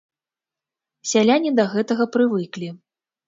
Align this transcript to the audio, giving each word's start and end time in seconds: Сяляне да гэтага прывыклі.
Сяляне 1.09 1.51
да 1.61 1.67
гэтага 1.73 2.09
прывыклі. 2.17 2.73